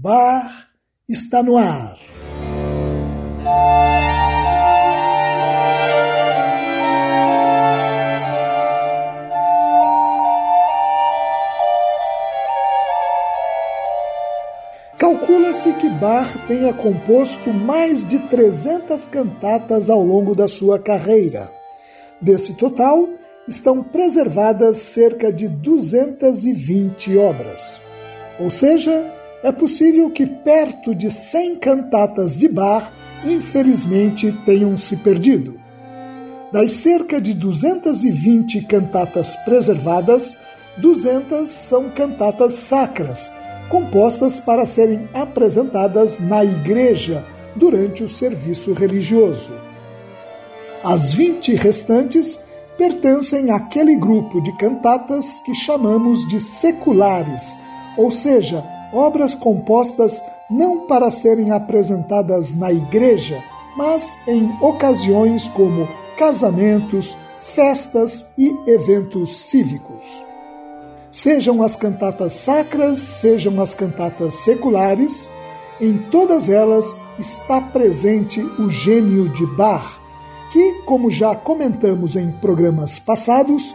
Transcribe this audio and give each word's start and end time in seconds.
Bar 0.00 0.68
está 1.08 1.42
no 1.42 1.56
ar. 1.56 1.98
Calcula-se 14.96 15.72
que 15.72 15.90
Bach 15.90 16.28
tenha 16.46 16.72
composto 16.72 17.52
mais 17.52 18.06
de 18.06 18.20
300 18.20 19.04
cantatas 19.06 19.90
ao 19.90 20.04
longo 20.04 20.32
da 20.32 20.46
sua 20.46 20.78
carreira. 20.78 21.50
Desse 22.20 22.56
total, 22.56 23.08
estão 23.48 23.82
preservadas 23.82 24.76
cerca 24.76 25.32
de 25.32 25.48
220 25.48 27.18
obras. 27.18 27.82
Ou 28.38 28.48
seja, 28.48 29.17
é 29.42 29.52
possível 29.52 30.10
que 30.10 30.26
perto 30.26 30.94
de 30.94 31.10
100 31.10 31.56
cantatas 31.56 32.36
de 32.36 32.48
Bach, 32.48 32.90
infelizmente, 33.24 34.32
tenham 34.44 34.76
se 34.76 34.96
perdido. 34.96 35.60
Das 36.52 36.72
cerca 36.72 37.20
de 37.20 37.34
220 37.34 38.62
cantatas 38.66 39.36
preservadas, 39.44 40.36
200 40.78 41.48
são 41.48 41.90
cantatas 41.90 42.54
sacras, 42.54 43.30
compostas 43.68 44.40
para 44.40 44.64
serem 44.64 45.08
apresentadas 45.12 46.20
na 46.20 46.44
igreja 46.44 47.24
durante 47.54 48.02
o 48.02 48.08
serviço 48.08 48.72
religioso. 48.72 49.52
As 50.82 51.12
20 51.12 51.54
restantes 51.54 52.48
pertencem 52.78 53.50
àquele 53.50 53.96
grupo 53.96 54.40
de 54.40 54.56
cantatas 54.56 55.40
que 55.44 55.54
chamamos 55.54 56.26
de 56.28 56.40
seculares 56.40 57.52
ou 57.98 58.12
seja, 58.12 58.64
obras 58.92 59.34
compostas 59.34 60.22
não 60.50 60.86
para 60.86 61.10
serem 61.10 61.50
apresentadas 61.50 62.54
na 62.54 62.72
igreja, 62.72 63.42
mas 63.76 64.16
em 64.26 64.50
ocasiões 64.60 65.46
como 65.48 65.88
casamentos, 66.16 67.16
festas 67.38 68.32
e 68.36 68.56
eventos 68.66 69.36
cívicos. 69.36 70.04
Sejam 71.10 71.62
as 71.62 71.76
cantatas 71.76 72.32
sacras, 72.32 72.98
sejam 72.98 73.60
as 73.60 73.74
cantatas 73.74 74.34
seculares, 74.34 75.28
em 75.80 75.96
todas 75.96 76.48
elas 76.48 76.94
está 77.18 77.60
presente 77.60 78.40
o 78.40 78.68
gênio 78.68 79.28
de 79.28 79.46
Bach, 79.54 79.98
que, 80.52 80.82
como 80.84 81.10
já 81.10 81.34
comentamos 81.34 82.16
em 82.16 82.30
programas 82.30 82.98
passados, 82.98 83.74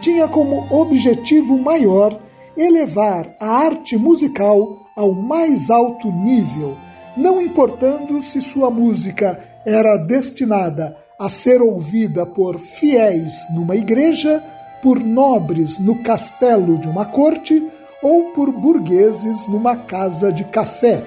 tinha 0.00 0.26
como 0.26 0.66
objetivo 0.70 1.58
maior 1.58 2.18
elevar 2.56 3.34
a 3.40 3.48
arte 3.64 3.96
musical 3.96 4.86
ao 4.96 5.12
mais 5.12 5.70
alto 5.70 6.10
nível, 6.10 6.76
não 7.16 7.40
importando 7.40 8.20
se 8.22 8.40
sua 8.40 8.70
música 8.70 9.38
era 9.64 9.96
destinada 9.96 10.96
a 11.18 11.28
ser 11.28 11.62
ouvida 11.62 12.26
por 12.26 12.58
fiéis 12.58 13.46
numa 13.54 13.76
igreja, 13.76 14.42
por 14.82 14.98
nobres 14.98 15.78
no 15.78 16.02
castelo 16.02 16.76
de 16.78 16.88
uma 16.88 17.04
corte 17.04 17.64
ou 18.02 18.32
por 18.32 18.50
burgueses 18.50 19.46
numa 19.46 19.76
casa 19.76 20.32
de 20.32 20.44
café. 20.44 21.04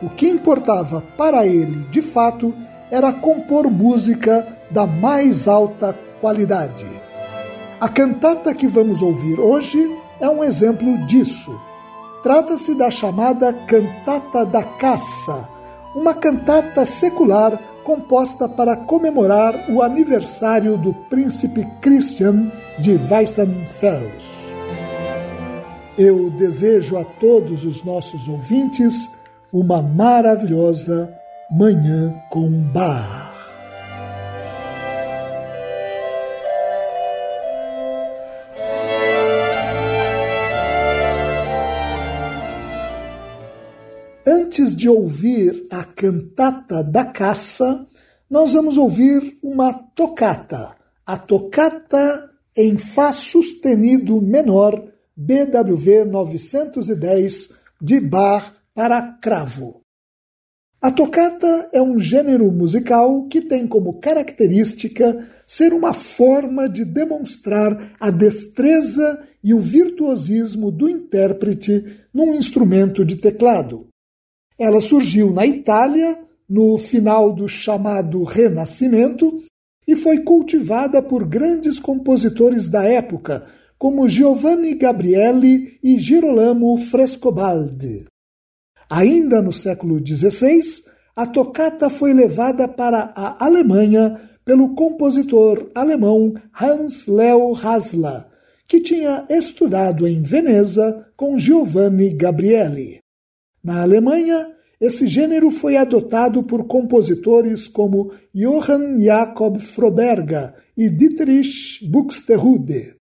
O 0.00 0.08
que 0.08 0.26
importava 0.26 1.02
para 1.16 1.46
ele, 1.46 1.86
de 1.90 2.00
fato, 2.00 2.54
era 2.90 3.12
compor 3.12 3.70
música 3.70 4.46
da 4.70 4.86
mais 4.86 5.46
alta 5.46 5.96
qualidade. 6.20 6.86
A 7.80 7.88
cantata 7.88 8.54
que 8.54 8.66
vamos 8.66 9.02
ouvir 9.02 9.38
hoje 9.38 10.01
é 10.22 10.30
um 10.30 10.42
exemplo 10.42 10.96
disso. 11.06 11.60
Trata-se 12.22 12.74
da 12.76 12.90
chamada 12.90 13.52
Cantata 13.52 14.46
da 14.46 14.62
Caça, 14.62 15.48
uma 15.94 16.14
cantata 16.14 16.84
secular 16.84 17.60
composta 17.82 18.48
para 18.48 18.76
comemorar 18.76 19.68
o 19.68 19.82
aniversário 19.82 20.78
do 20.78 20.94
príncipe 20.94 21.66
Christian 21.80 22.50
de 22.78 22.92
Weissenfels. 22.92 24.24
Eu 25.98 26.30
desejo 26.30 26.96
a 26.96 27.04
todos 27.04 27.64
os 27.64 27.82
nossos 27.82 28.28
ouvintes 28.28 29.18
uma 29.52 29.82
maravilhosa 29.82 31.12
Manhã 31.50 32.14
com 32.30 32.48
Bar. 32.72 33.31
Antes 44.34 44.74
de 44.74 44.88
ouvir 44.88 45.66
a 45.70 45.84
cantata 45.84 46.82
da 46.82 47.04
caça, 47.04 47.86
nós 48.30 48.54
vamos 48.54 48.78
ouvir 48.78 49.36
uma 49.42 49.74
tocata, 49.74 50.74
a 51.04 51.18
tocata 51.18 52.30
em 52.56 52.78
Fá 52.78 53.12
sustenido 53.12 54.22
menor, 54.22 54.88
BWV 55.14 56.06
910, 56.06 57.50
de 57.78 58.00
Bar 58.00 58.54
para 58.74 59.02
cravo. 59.20 59.82
A 60.80 60.90
tocata 60.90 61.68
é 61.70 61.82
um 61.82 61.98
gênero 61.98 62.50
musical 62.50 63.26
que 63.28 63.42
tem 63.42 63.66
como 63.66 64.00
característica 64.00 65.28
ser 65.46 65.74
uma 65.74 65.92
forma 65.92 66.70
de 66.70 66.86
demonstrar 66.86 67.92
a 68.00 68.10
destreza 68.10 69.22
e 69.44 69.52
o 69.52 69.60
virtuosismo 69.60 70.70
do 70.70 70.88
intérprete 70.88 71.98
num 72.14 72.34
instrumento 72.34 73.04
de 73.04 73.16
teclado. 73.16 73.91
Ela 74.58 74.80
surgiu 74.80 75.32
na 75.32 75.46
Itália 75.46 76.18
no 76.48 76.76
final 76.78 77.32
do 77.32 77.48
chamado 77.48 78.22
Renascimento 78.24 79.32
e 79.86 79.96
foi 79.96 80.18
cultivada 80.18 81.02
por 81.02 81.26
grandes 81.26 81.78
compositores 81.78 82.68
da 82.68 82.84
época, 82.84 83.44
como 83.78 84.08
Giovanni 84.08 84.74
Gabrieli 84.74 85.78
e 85.82 85.98
Girolamo 85.98 86.76
Frescobaldi. 86.76 88.04
Ainda 88.88 89.42
no 89.42 89.52
século 89.52 89.98
XVI, 89.98 90.60
a 91.16 91.26
tocata 91.26 91.90
foi 91.90 92.12
levada 92.12 92.68
para 92.68 93.12
a 93.16 93.44
Alemanha 93.44 94.20
pelo 94.44 94.74
compositor 94.74 95.70
alemão 95.74 96.32
Hans 96.52 97.06
Leo 97.06 97.54
Hasler, 97.54 98.26
que 98.66 98.80
tinha 98.80 99.26
estudado 99.28 100.06
em 100.06 100.22
Veneza 100.22 101.06
com 101.16 101.38
Giovanni 101.38 102.10
Gabrieli. 102.10 103.01
Na 103.62 103.82
Alemanha, 103.82 104.54
esse 104.80 105.06
gênero 105.06 105.50
foi 105.50 105.76
adotado 105.76 106.42
por 106.42 106.66
compositores 106.66 107.68
como 107.68 108.12
Johann 108.34 109.00
Jakob 109.00 109.60
Froberga 109.60 110.52
e 110.76 110.88
Dietrich 110.88 111.86
Buxtehude. 111.88 112.96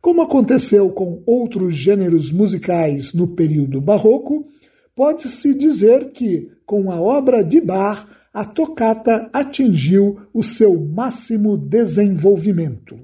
Como 0.00 0.22
aconteceu 0.22 0.90
com 0.92 1.22
outros 1.26 1.74
gêneros 1.74 2.30
musicais 2.30 3.12
no 3.12 3.34
período 3.34 3.80
barroco, 3.80 4.46
pode-se 4.94 5.52
dizer 5.52 6.12
que, 6.12 6.48
com 6.64 6.90
a 6.92 7.00
obra 7.00 7.42
de 7.42 7.60
Bach, 7.60 8.06
a 8.32 8.44
tocata 8.44 9.28
atingiu 9.32 10.20
o 10.32 10.44
seu 10.44 10.80
máximo 10.80 11.56
desenvolvimento. 11.56 13.00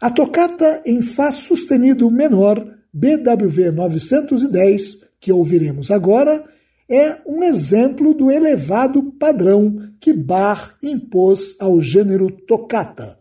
A 0.00 0.10
tocata 0.10 0.82
em 0.84 1.00
Fá 1.00 1.30
sustenido 1.30 2.10
menor, 2.10 2.58
BWV 2.92 3.70
910, 3.70 5.05
que 5.20 5.32
ouviremos 5.32 5.90
agora, 5.90 6.44
é 6.88 7.18
um 7.26 7.42
exemplo 7.42 8.14
do 8.14 8.30
elevado 8.30 9.02
padrão 9.12 9.76
que 10.00 10.12
Bach 10.12 10.74
impôs 10.82 11.56
ao 11.58 11.80
gênero 11.80 12.30
toccata. 12.30 13.18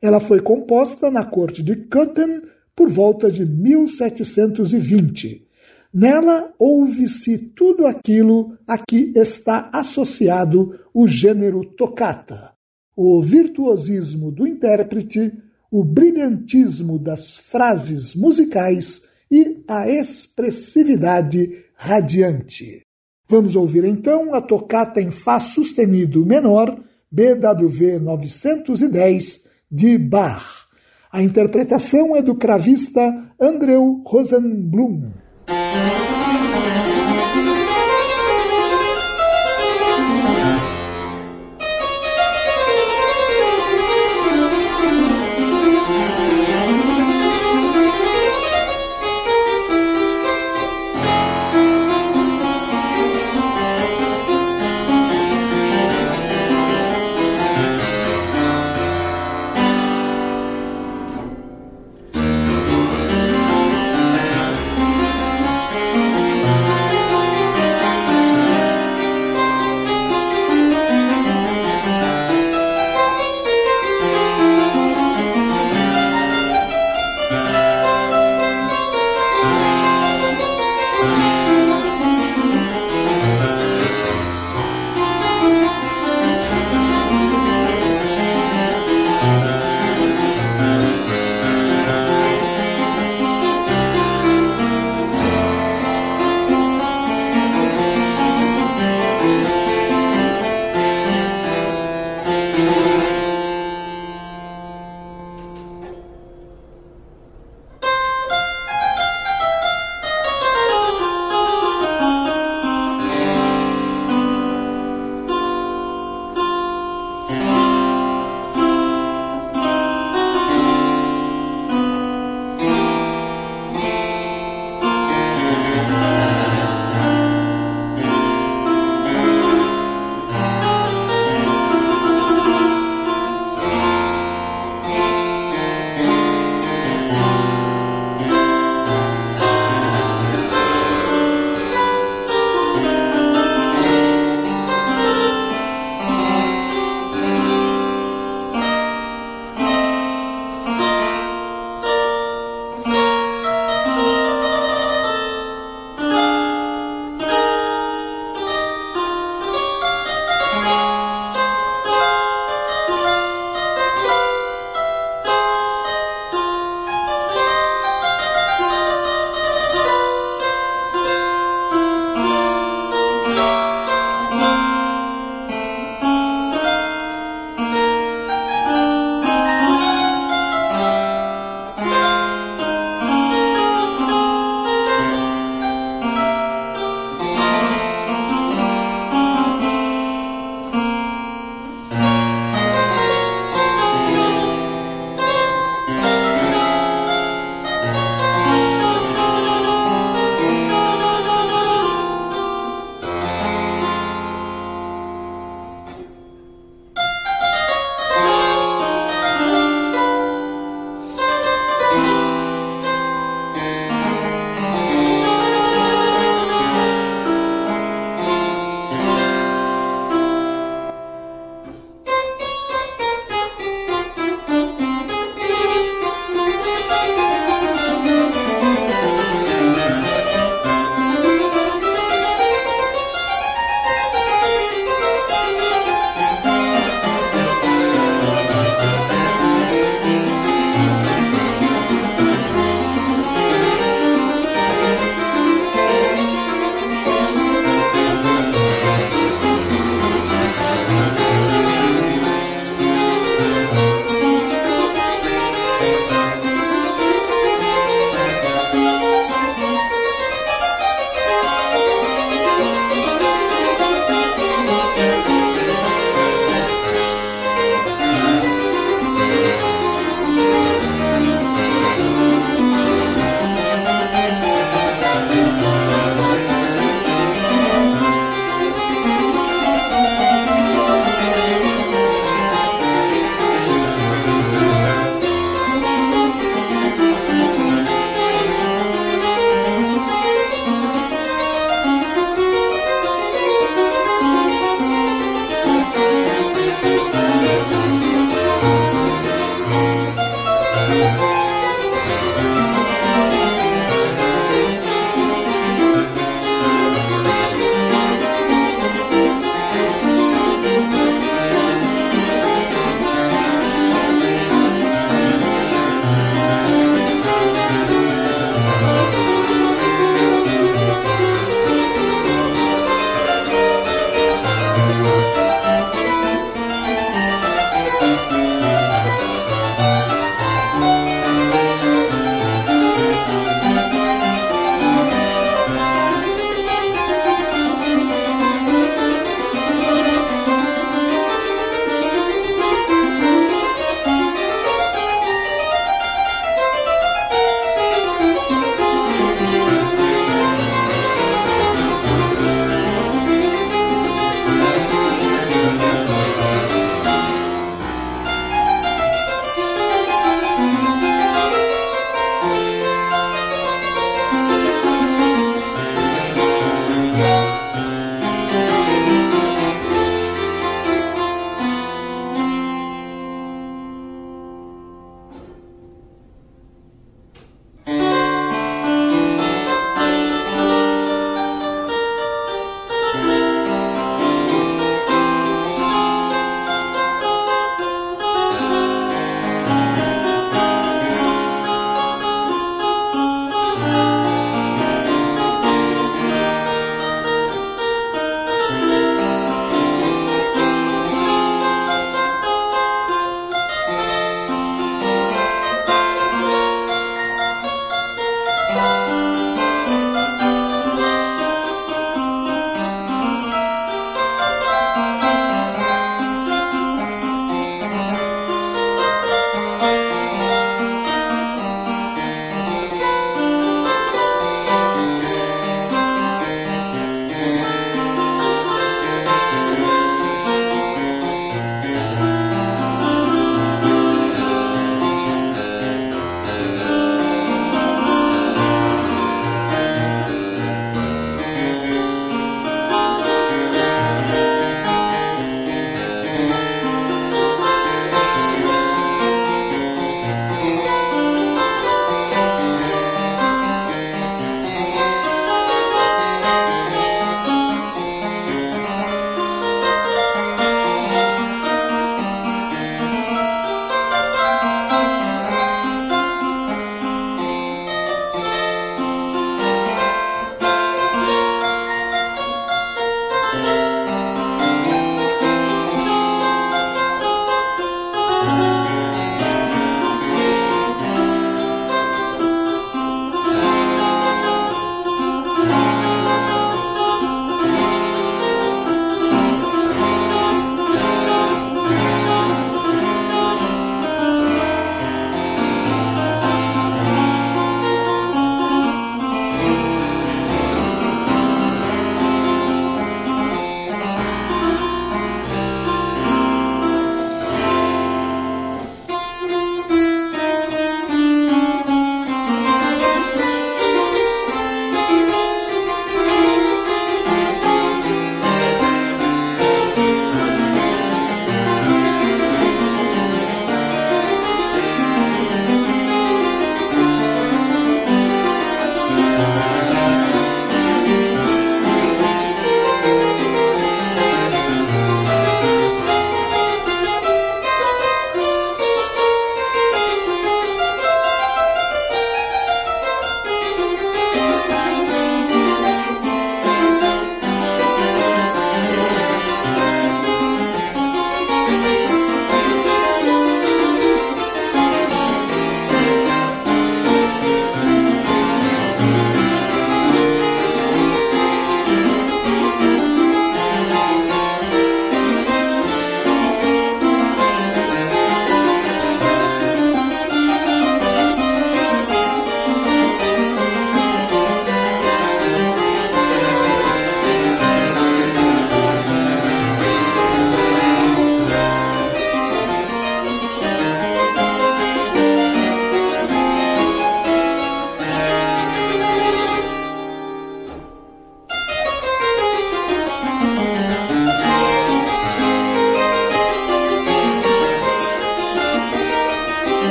Ela 0.00 0.20
foi 0.20 0.40
composta 0.40 1.10
na 1.10 1.24
corte 1.24 1.62
de 1.62 1.74
Köthen 1.74 2.42
por 2.76 2.88
volta 2.88 3.30
de 3.30 3.44
1720. 3.44 5.46
Nela 5.92 6.54
ouve-se 6.58 7.38
tudo 7.38 7.86
aquilo 7.86 8.56
a 8.66 8.78
que 8.78 9.12
está 9.16 9.70
associado 9.72 10.78
o 10.92 11.08
gênero 11.08 11.64
toccata: 11.64 12.52
o 12.94 13.22
virtuosismo 13.22 14.30
do 14.30 14.46
intérprete, 14.46 15.32
o 15.70 15.82
brilhantismo 15.82 16.98
das 16.98 17.36
frases 17.36 18.14
musicais 18.14 19.08
e 19.30 19.62
a 19.68 19.88
expressividade 19.88 21.64
radiante. 21.74 22.82
Vamos 23.28 23.54
ouvir 23.54 23.84
então 23.84 24.34
a 24.34 24.40
tocata 24.40 25.00
em 25.00 25.10
Fá 25.10 25.38
sustenido 25.38 26.24
menor, 26.24 26.78
BWV 27.10 27.98
910, 27.98 29.46
de 29.70 29.98
Bach. 29.98 30.66
A 31.12 31.22
interpretação 31.22 32.16
é 32.16 32.22
do 32.22 32.34
cravista 32.34 33.00
Andrew 33.40 34.02
Rosenblum. 34.06 35.10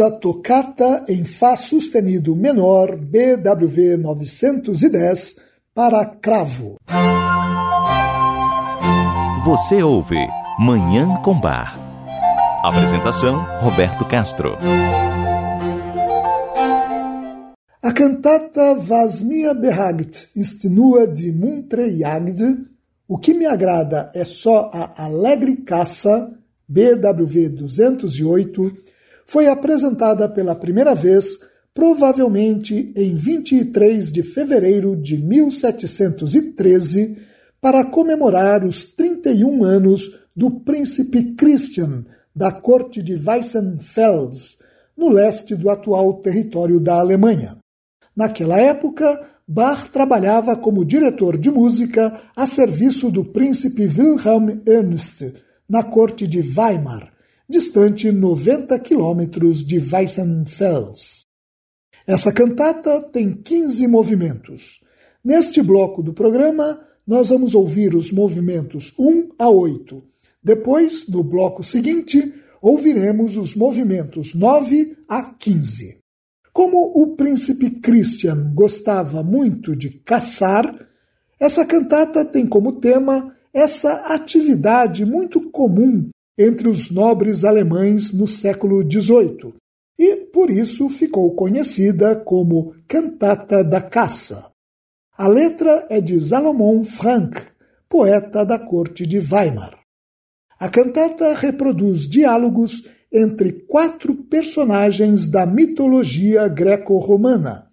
A 0.00 0.10
tocata 0.10 1.04
em 1.08 1.24
Fá 1.24 1.56
sustenido 1.56 2.34
menor 2.34 2.96
BWV 2.96 3.96
910 3.96 5.36
para 5.74 6.04
cravo. 6.04 6.76
Você 9.44 9.82
ouve 9.82 10.18
Manhã 10.58 11.20
com 11.22 11.38
Bar. 11.38 11.78
Apresentação 12.62 13.46
Roberto 13.60 14.04
Castro. 14.04 14.56
A 17.82 17.92
cantata 17.92 18.74
Was 18.88 19.22
mir 19.22 19.54
behagt 19.54 20.28
ist 20.34 20.64
nur 20.64 21.06
die 21.06 21.30
muntre 21.30 21.96
Jagd. 21.96 22.66
O 23.06 23.18
que 23.18 23.32
me 23.32 23.46
agrada 23.46 24.10
é 24.12 24.24
só 24.24 24.68
a 24.72 25.04
alegre 25.04 25.56
caça, 25.58 26.32
BWV 26.68 27.50
208, 27.50 28.72
foi 29.26 29.48
apresentada 29.48 30.28
pela 30.28 30.54
primeira 30.54 30.94
vez, 30.94 31.40
provavelmente 31.74 32.92
em 32.96 33.14
23 33.14 34.12
de 34.12 34.22
fevereiro 34.22 34.96
de 34.96 35.18
1713, 35.18 37.18
para 37.60 37.84
comemorar 37.84 38.64
os 38.64 38.84
31 38.84 39.64
anos 39.64 40.18
do 40.34 40.50
príncipe 40.50 41.34
Christian 41.34 42.04
da 42.34 42.52
corte 42.52 43.02
de 43.02 43.14
Weissenfels, 43.14 44.58
no 44.96 45.08
leste 45.08 45.54
do 45.54 45.68
atual 45.68 46.14
território 46.20 46.78
da 46.78 47.00
Alemanha. 47.00 47.56
Naquela 48.14 48.58
época, 48.58 49.20
Bach 49.48 49.88
trabalhava 49.90 50.56
como 50.56 50.84
diretor 50.84 51.38
de 51.38 51.50
música 51.50 52.20
a 52.34 52.46
serviço 52.46 53.10
do 53.10 53.24
príncipe 53.24 53.86
Wilhelm 53.86 54.60
Ernst, 54.66 55.32
na 55.68 55.82
corte 55.82 56.26
de 56.26 56.40
Weimar, 56.40 57.15
distante 57.48 58.10
90 58.10 58.76
quilômetros 58.80 59.64
de 59.64 59.78
Weissenfels. 59.78 61.26
Essa 62.06 62.32
cantata 62.32 63.00
tem 63.00 63.34
15 63.34 63.86
movimentos. 63.86 64.80
Neste 65.24 65.62
bloco 65.62 66.02
do 66.02 66.12
programa, 66.12 66.80
nós 67.06 67.28
vamos 67.28 67.54
ouvir 67.54 67.94
os 67.94 68.10
movimentos 68.10 68.92
1 68.98 69.30
a 69.38 69.48
8. 69.48 70.02
Depois, 70.42 71.06
no 71.08 71.22
bloco 71.22 71.62
seguinte, 71.62 72.34
ouviremos 72.60 73.36
os 73.36 73.54
movimentos 73.54 74.34
9 74.34 74.96
a 75.08 75.22
15. 75.22 75.98
Como 76.52 77.00
o 77.00 77.16
príncipe 77.16 77.70
Christian 77.70 78.52
gostava 78.54 79.22
muito 79.22 79.76
de 79.76 79.90
caçar, 79.90 80.74
essa 81.38 81.64
cantata 81.64 82.24
tem 82.24 82.46
como 82.46 82.80
tema 82.80 83.34
essa 83.52 83.92
atividade 84.14 85.04
muito 85.04 85.50
comum 85.50 86.08
entre 86.38 86.68
os 86.68 86.90
nobres 86.90 87.44
alemães 87.44 88.12
no 88.12 88.28
século 88.28 88.82
XVIII 88.82 89.54
e, 89.98 90.16
por 90.16 90.50
isso, 90.50 90.88
ficou 90.88 91.34
conhecida 91.34 92.16
como 92.16 92.74
Cantata 92.86 93.64
da 93.64 93.80
Caça. 93.80 94.50
A 95.16 95.26
letra 95.26 95.86
é 95.88 96.00
de 96.00 96.20
Salomon 96.20 96.84
Frank, 96.84 97.40
poeta 97.88 98.44
da 98.44 98.58
corte 98.58 99.06
de 99.06 99.18
Weimar. 99.18 99.78
A 100.58 100.68
cantata 100.68 101.34
reproduz 101.34 102.06
diálogos 102.06 102.86
entre 103.12 103.52
quatro 103.52 104.14
personagens 104.14 105.28
da 105.28 105.46
mitologia 105.46 106.48
greco-romana: 106.48 107.66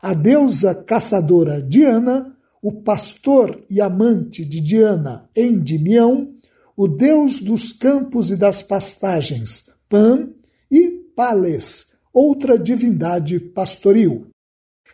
a 0.00 0.14
deusa 0.14 0.74
caçadora 0.74 1.60
Diana, 1.60 2.34
o 2.62 2.82
pastor 2.82 3.62
e 3.68 3.80
amante 3.80 4.44
de 4.44 4.60
Diana, 4.60 5.28
Endimião, 5.36 6.35
o 6.76 6.86
deus 6.86 7.38
dos 7.38 7.72
campos 7.72 8.30
e 8.30 8.36
das 8.36 8.60
pastagens, 8.60 9.70
Pan, 9.88 10.28
e 10.70 10.90
Pales, 11.16 11.94
outra 12.12 12.58
divindade 12.58 13.40
pastoril. 13.40 14.26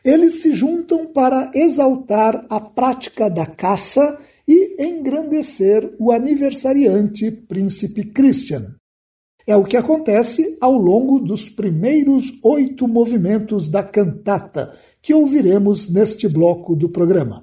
Eles 0.05 0.43
se 0.43 0.55
juntam 0.55 1.07
para 1.13 1.51
exaltar 1.55 2.47
a 2.49 2.61
prática 2.61 3.29
da 3.29 3.47
caça 3.47 4.19
e 4.47 4.83
engrandecer 4.83 5.95
o 5.99 6.13
aniversariante 6.13 7.31
príncipe 7.31 8.05
Christian. 8.05 8.75
É 9.47 9.57
o 9.57 9.65
que 9.65 9.77
acontece 9.77 10.57
ao 10.61 10.75
longo 10.75 11.19
dos 11.19 11.49
primeiros 11.49 12.33
oito 12.45 12.87
movimentos 12.87 13.67
da 13.67 13.83
cantata, 13.83 14.73
que 15.01 15.13
ouviremos 15.13 15.93
neste 15.93 16.29
bloco 16.29 16.77
do 16.77 16.89
programa. 16.89 17.43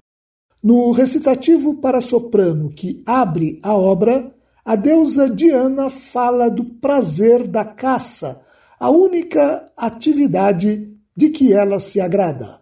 No 0.61 0.91
recitativo 0.91 1.75
para 1.75 2.01
soprano 2.01 2.69
que 2.69 3.01
abre 3.05 3.59
a 3.63 3.73
obra, 3.73 4.33
a 4.65 4.75
deusa 4.75 5.29
Diana 5.29 5.89
fala 5.89 6.49
do 6.49 6.65
prazer 6.65 7.47
da 7.47 7.63
caça, 7.63 8.41
a 8.77 8.89
única 8.89 9.65
atividade 9.75 10.93
de 11.15 11.29
que 11.29 11.53
ela 11.53 11.79
se 11.79 12.01
agrada. 12.01 12.59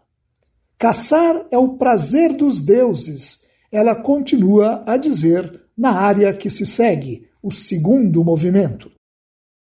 Caçar 0.77 1.47
é 1.49 1.57
o 1.57 1.77
prazer 1.77 2.33
dos 2.33 2.59
deuses, 2.59 3.47
ela 3.71 3.95
continua 3.95 4.83
a 4.85 4.95
dizer 4.95 5.63
na 5.75 5.91
área 5.91 6.31
que 6.33 6.49
se 6.49 6.65
segue, 6.65 7.27
o 7.41 7.51
segundo 7.51 8.23
movimento. 8.23 8.91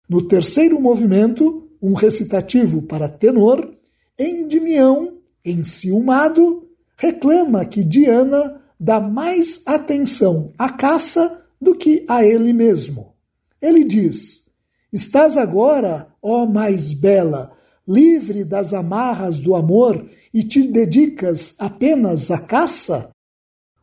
No 0.07 0.21
terceiro 0.21 0.79
movimento, 0.79 1.69
um 1.81 1.93
recitativo 1.93 2.83
para 2.83 3.09
tenor, 3.09 3.73
Endimião, 4.19 5.17
enciumado, 5.45 6.66
reclama 6.97 7.63
que 7.65 7.83
Diana 7.83 8.59
dá 8.79 8.99
mais 8.99 9.61
atenção 9.65 10.51
à 10.57 10.69
caça 10.69 11.43
do 11.61 11.75
que 11.75 12.05
a 12.07 12.25
ele 12.25 12.51
mesmo. 12.53 13.13
Ele 13.61 13.83
diz: 13.83 14.49
Estás 14.91 15.37
agora, 15.37 16.07
ó 16.21 16.45
mais 16.45 16.93
bela, 16.93 17.51
livre 17.87 18.43
das 18.43 18.73
amarras 18.73 19.39
do 19.39 19.55
amor 19.55 20.05
e 20.33 20.43
te 20.43 20.63
dedicas 20.63 21.55
apenas 21.59 22.31
à 22.31 22.39
caça? 22.39 23.09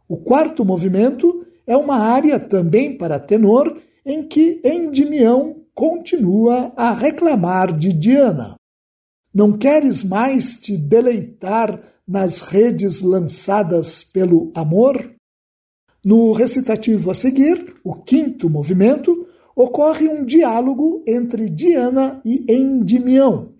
O 0.08 0.18
quarto 0.18 0.64
movimento 0.64 1.46
é 1.66 1.76
uma 1.76 1.96
área 1.96 2.38
também 2.38 2.96
para 2.96 3.18
tenor 3.18 3.80
em 4.04 4.22
que 4.22 4.60
Endimião 4.64 5.62
continua 5.74 6.72
a 6.76 6.92
reclamar 6.92 7.76
de 7.76 7.92
Diana. 7.92 8.54
Não 9.34 9.56
queres 9.56 10.04
mais 10.04 10.60
te 10.60 10.76
deleitar 10.76 11.80
nas 12.06 12.40
redes 12.40 13.00
lançadas 13.00 14.04
pelo 14.04 14.50
amor? 14.54 15.14
No 16.04 16.32
recitativo 16.32 17.10
a 17.10 17.14
seguir, 17.14 17.76
o 17.82 17.94
quinto 17.94 18.50
movimento, 18.50 19.26
ocorre 19.56 20.08
um 20.08 20.24
diálogo 20.24 21.02
entre 21.06 21.48
Diana 21.48 22.20
e 22.24 22.44
Endimião. 22.48 23.54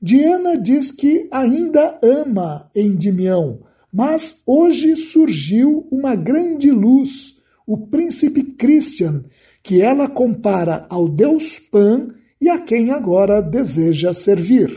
Diana 0.00 0.58
diz 0.58 0.90
que 0.90 1.28
ainda 1.30 1.98
ama 2.02 2.70
Endimião, 2.74 3.60
mas 3.92 4.42
hoje 4.46 4.96
surgiu 4.96 5.86
uma 5.90 6.14
grande 6.14 6.70
luz, 6.70 7.36
o 7.66 7.86
príncipe 7.86 8.42
Christian, 8.42 9.24
que 9.62 9.80
ela 9.80 10.08
compara 10.08 10.86
ao 10.90 11.08
deus 11.08 11.58
Pan 11.58 12.08
e 12.40 12.48
a 12.48 12.58
quem 12.58 12.90
agora 12.90 13.40
deseja 13.40 14.12
servir. 14.12 14.76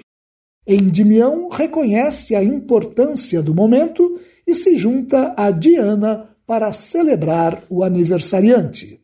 Endimião 0.67 1.49
reconhece 1.49 2.35
a 2.35 2.43
importância 2.43 3.41
do 3.41 3.55
momento 3.55 4.19
e 4.45 4.53
se 4.53 4.77
junta 4.77 5.33
a 5.35 5.51
Diana 5.51 6.35
para 6.45 6.73
celebrar 6.73 7.63
o 7.69 7.83
aniversariante. 7.83 9.01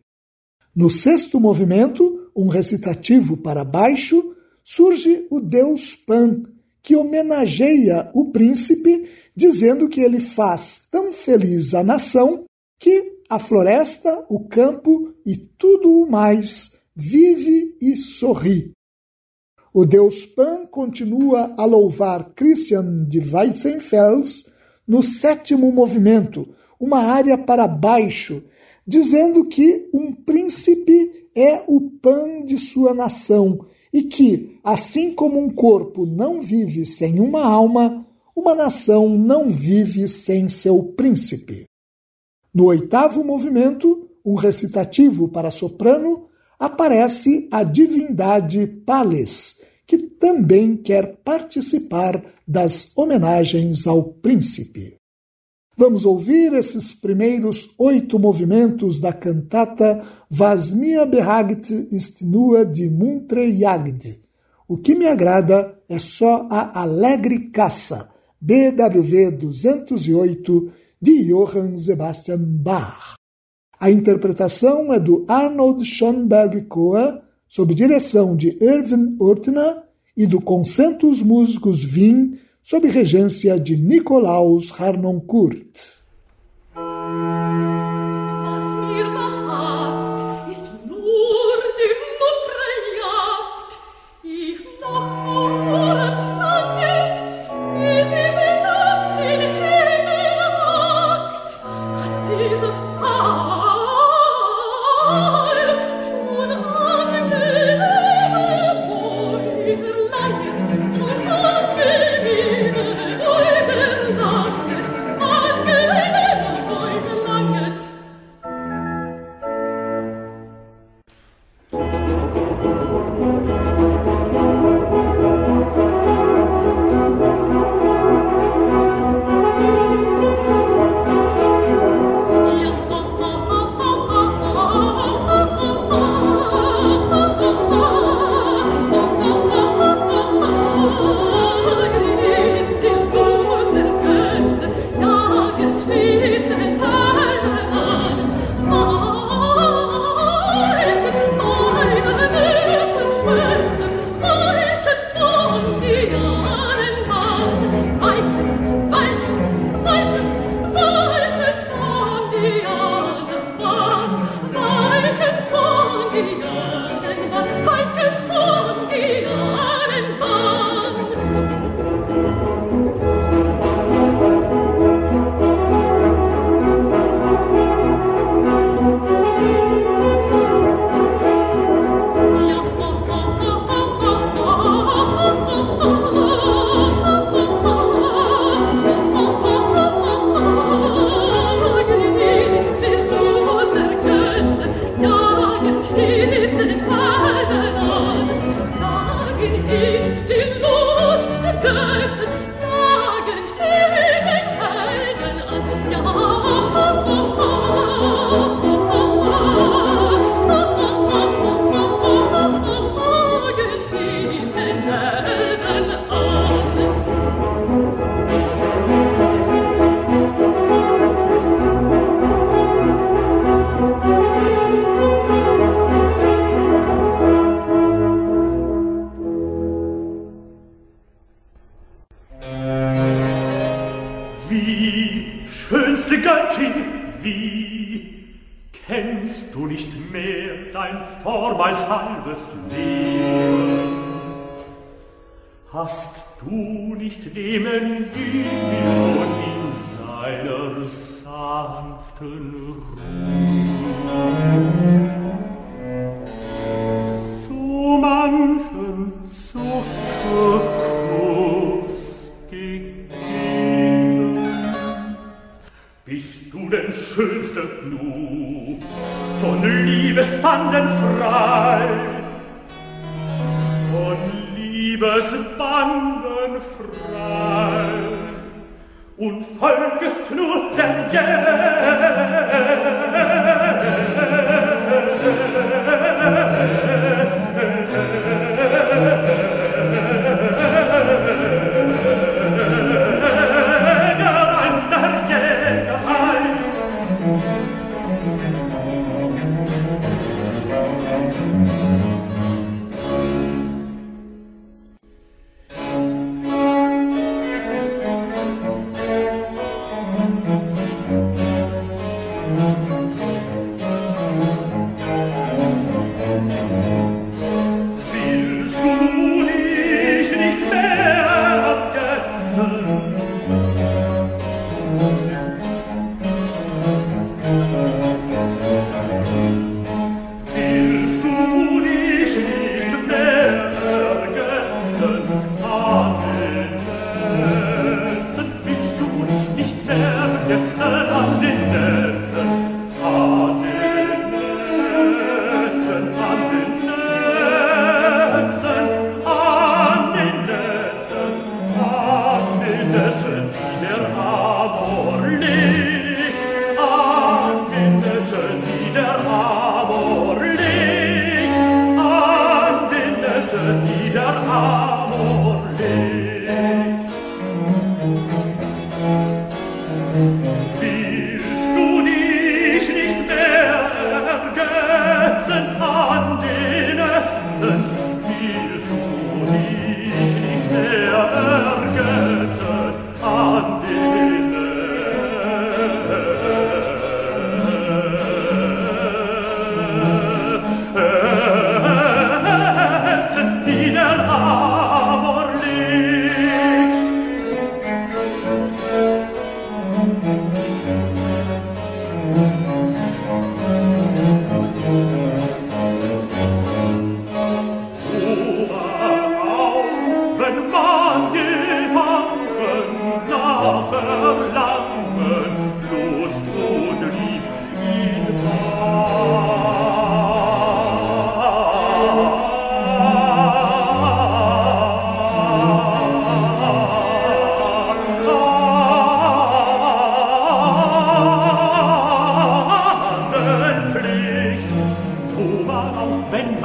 No 0.75 0.89
sexto 0.89 1.39
movimento, 1.39 2.29
um 2.35 2.47
recitativo 2.47 3.37
para 3.37 3.63
baixo, 3.63 4.35
surge 4.63 5.25
o 5.29 5.39
deus 5.39 5.95
Pan, 5.95 6.43
que 6.81 6.95
homenageia 6.95 8.11
o 8.13 8.31
príncipe, 8.31 9.09
dizendo 9.35 9.87
que 9.87 10.01
ele 10.01 10.19
faz 10.19 10.87
tão 10.91 11.13
feliz 11.13 11.73
a 11.73 11.83
nação 11.83 12.45
que 12.79 13.15
a 13.29 13.39
floresta, 13.39 14.25
o 14.29 14.47
campo 14.47 15.13
e 15.25 15.35
tudo 15.35 16.01
o 16.01 16.09
mais 16.09 16.79
vive 16.95 17.75
e 17.81 17.97
sorri. 17.97 18.74
O 19.77 19.85
deus 19.85 20.25
Pan 20.25 20.65
continua 20.65 21.53
a 21.57 21.65
louvar 21.65 22.31
Christian 22.33 23.03
de 23.03 23.19
Weissenfels 23.19 24.45
no 24.87 25.03
sétimo 25.03 25.69
movimento, 25.69 26.47
uma 26.79 26.99
área 26.99 27.37
para 27.37 27.67
baixo, 27.67 28.41
dizendo 28.87 29.43
que 29.43 29.89
um 29.93 30.13
príncipe 30.13 31.27
é 31.35 31.61
o 31.67 31.81
pão 32.01 32.45
de 32.45 32.57
sua 32.57 32.93
nação 32.93 33.65
e 33.91 34.03
que, 34.03 34.57
assim 34.63 35.11
como 35.11 35.37
um 35.37 35.49
corpo 35.49 36.05
não 36.05 36.41
vive 36.41 36.85
sem 36.85 37.19
uma 37.19 37.43
alma, 37.43 38.07
uma 38.33 38.55
nação 38.55 39.09
não 39.09 39.49
vive 39.49 40.07
sem 40.07 40.47
seu 40.47 40.81
príncipe. 40.83 41.65
No 42.53 42.67
oitavo 42.67 43.25
movimento, 43.25 44.09
um 44.25 44.35
recitativo 44.35 45.27
para 45.27 45.51
soprano, 45.51 46.23
aparece 46.57 47.49
a 47.51 47.63
divindade 47.63 48.65
Pales, 48.85 49.64
que 49.85 49.97
também 49.97 50.77
quer 50.77 51.17
participar 51.23 52.23
das 52.47 52.91
homenagens 52.95 53.85
ao 53.87 54.03
príncipe. 54.03 54.97
Vamos 55.77 56.05
ouvir 56.05 56.53
esses 56.53 56.93
primeiros 56.93 57.73
oito 57.77 58.17
movimentos 58.17 58.99
da 58.99 59.11
cantata 59.11 60.01
Was 60.31 60.71
mir 60.71 61.05
behagt 61.05 61.69
ist 61.91 62.21
nur 62.21 62.63
die 62.65 62.89
muntre 62.89 63.51
Jagd. 63.51 64.21
O 64.67 64.77
que 64.77 64.95
me 64.95 65.05
agrada 65.05 65.77
é 65.89 65.99
só 65.99 66.47
a 66.49 66.81
Alegre 66.81 67.51
Caça, 67.51 68.09
BWV 68.39 69.31
208, 69.31 70.71
de 71.01 71.25
Johann 71.25 71.75
Sebastian 71.75 72.39
Bach. 72.39 73.15
A 73.77 73.91
interpretação 73.91 74.93
é 74.93 74.99
do 74.99 75.25
Arnold 75.27 75.83
Schoenberg 75.83 76.63
Coa, 76.67 77.21
sob 77.47 77.73
direção 77.73 78.35
de 78.35 78.57
Irvin 78.61 79.15
Urtner, 79.19 79.85
e 80.17 80.25
do 80.25 80.39
Concentus 80.39 81.21
Músicos 81.21 81.83
Wien, 81.83 82.39
sob 82.63 82.87
regência 82.87 83.59
de 83.59 83.75
Nikolaus 83.75 84.71
Harnoncourt. 84.71 85.95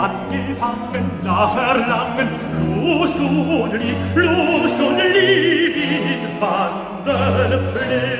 angefangen, 0.04 1.10
da 1.24 1.48
verlangen, 1.48 2.28
Lust 2.74 3.18
und 3.18 3.72
Lieb, 3.74 3.96
Lust 4.14 4.80
und 4.80 4.96
Lieb 4.96 5.76
in 5.76 6.40
Wandel 6.40 7.60
pflegt. 7.72 8.19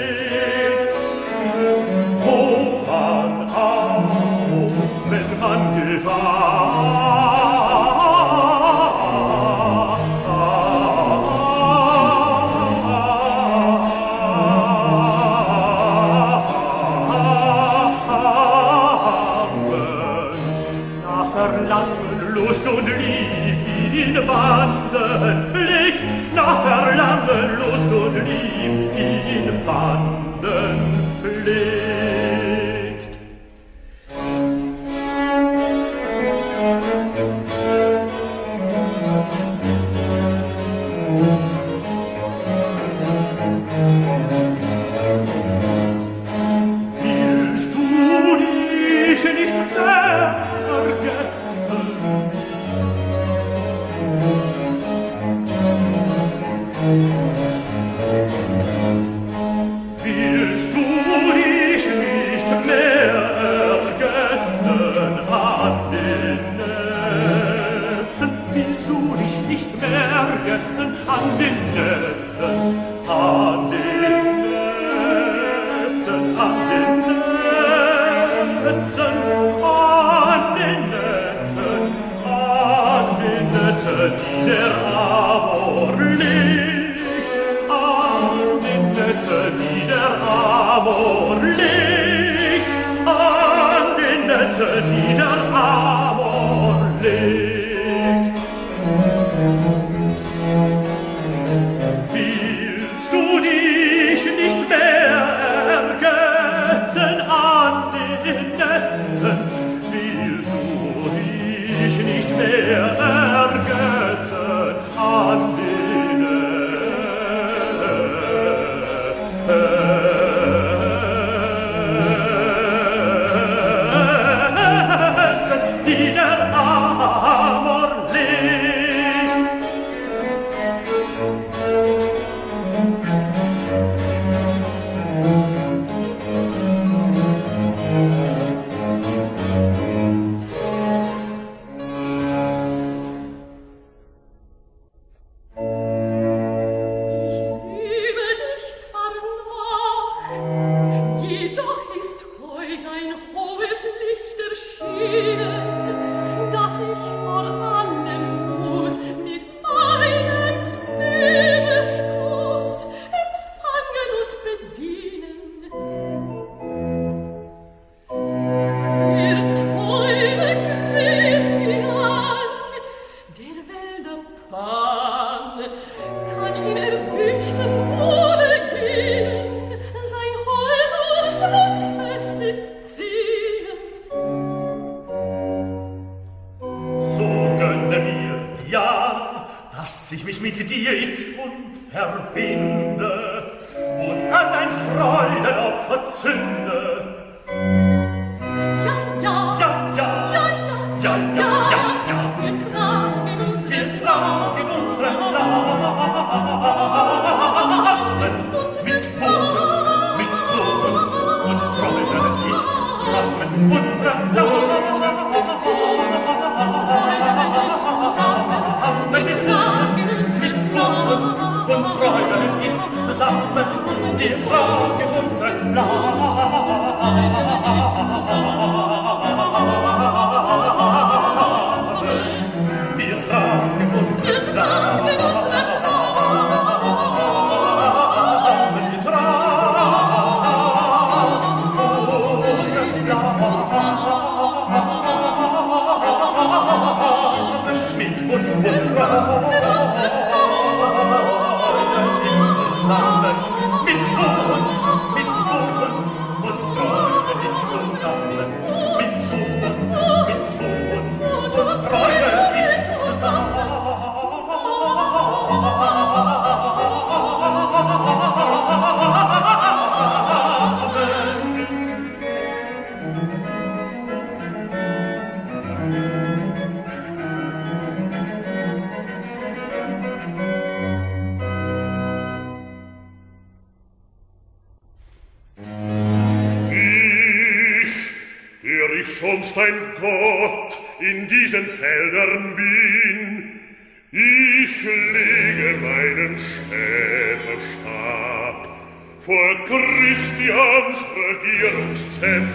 dir 301.35 301.71
uns 301.79 302.19
hin. 302.21 302.49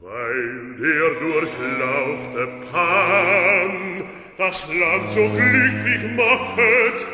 Weil 0.00 0.76
er 0.80 1.10
durchlaufte 1.20 2.42
Pan 2.70 4.04
das 4.38 4.68
Land 4.68 5.10
so 5.10 5.28
glücklich 5.28 6.02
machet, 6.14 7.06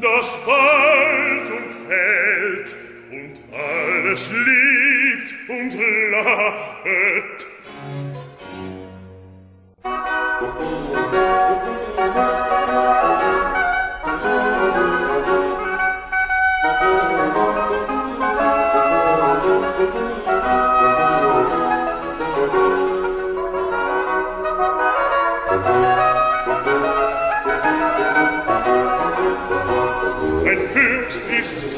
das 0.00 0.38
Wald 0.46 1.50
und 1.50 1.72
Feld 1.88 2.76
und 3.10 3.42
alles 3.52 4.30
liebt 4.30 5.48
und 5.48 5.74
lachet. 6.12 7.46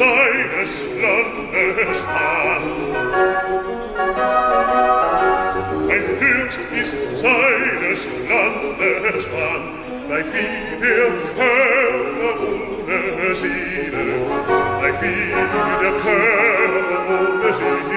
seines 0.00 0.72
Landes 1.02 2.00
Mann. 2.06 2.64
Ein 5.90 6.04
Fürst 6.18 6.60
ist 6.80 7.00
seines 7.20 8.00
Landes 8.30 9.24
Mann, 9.34 9.64
gleich 10.08 10.28
wie 10.32 10.52
der 10.80 11.10
Körner 11.36 12.34
ohne 12.40 13.34
Seele, 13.34 14.04
gleich 14.78 14.98
wie 15.02 15.28
der 15.82 15.94
Körner 16.00 17.00
ohne 17.10 17.54
Seele. 17.54 17.89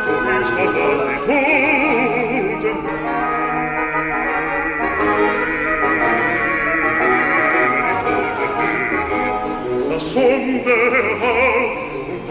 So 0.00 0.14
ist 0.40 0.52
rascher 0.58 0.94
die 1.08 1.38
Totenhöhle. 2.62 3.04
Sonne 10.14 10.80
auf 11.22 11.78
und 12.10 12.30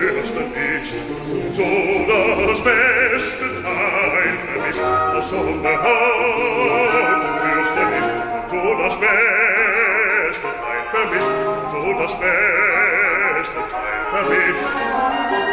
wärst 0.00 0.36
nicht 0.54 0.94
so 1.52 1.68
das 2.06 2.60
beste 2.62 3.46
Tag 3.62 4.03
mich, 4.74 5.14
das 5.14 5.30
schon 5.30 5.62
behaupt, 5.62 7.24
führst 7.42 7.74
du 7.76 7.82
mich, 7.92 8.08
so 8.50 8.60
das 8.82 8.94
Beste, 9.00 10.48
ein 10.48 10.84
für 10.90 11.06
so 11.70 11.82
das 11.98 12.14
Beste, 12.18 13.60
ein 13.60 14.02
für. 14.10 14.54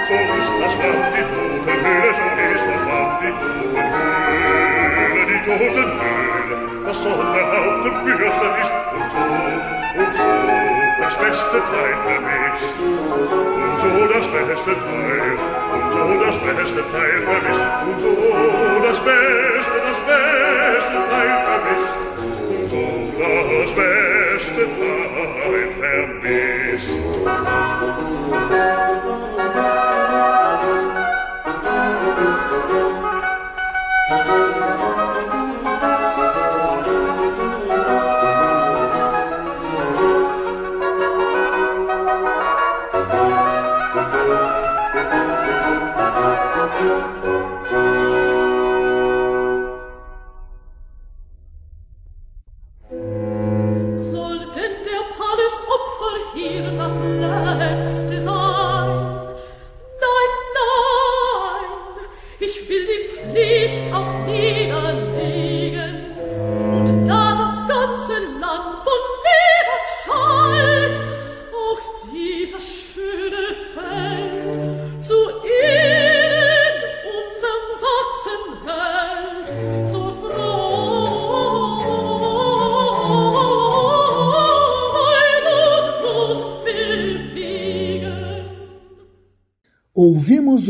So 0.08 0.14
ist 0.14 0.54
das 0.62 0.74
Land 0.82 1.04
die 1.16 1.24
Totenhöhle, 1.32 2.12
so 2.14 2.26
ist 2.54 2.66
das 2.68 2.82
Land 2.88 3.14
die 3.22 3.34
Totenhöhle, 3.72 5.22
die 5.28 5.40
Totenhöhle, 5.46 6.56
das 6.86 6.98
schon 7.04 7.20
behaupten, 7.34 7.94
führst 8.04 8.42
du 8.42 8.48
und 8.96 9.08
so, 9.12 9.22
und 10.00 10.14
so, 10.16 10.61
das 11.12 11.20
beste 11.20 11.60
Teil 11.72 11.96
für 12.04 12.20
mich. 12.22 12.62
Und 12.80 13.76
so 13.82 13.92
das 14.14 14.28
beste 14.28 14.72
Teil, 14.72 15.38
und 15.74 15.88
so 15.92 16.00
das 16.26 16.38
beste 16.38 16.82
Teil 16.92 17.18
für 17.26 17.40
mich. 17.48 17.60
Und 17.88 18.00
so 18.00 18.12
das 18.84 19.00
beste, 19.00 19.78
das 19.88 20.00
beste 20.08 21.00
Teil 21.10 21.36
für 21.46 21.60
mich. 21.68 21.86
Und 22.62 22.66
so 22.70 22.84
das 23.60 23.72
beste 23.74 24.64
Teil 24.80 25.66
für 25.80 26.02
mich. 26.22 26.84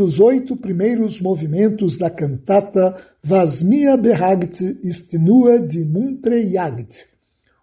Os 0.02 0.18
oito 0.18 0.56
primeiros 0.56 1.20
movimentos 1.20 1.96
da 1.96 2.10
cantata 2.10 2.96
Was 3.26 3.62
mir 3.62 3.96
behagt 3.96 4.60
ist 4.82 5.14
nur 5.14 5.60
die 5.60 5.84
muntre 5.84 6.50
Jagd. 6.50 6.88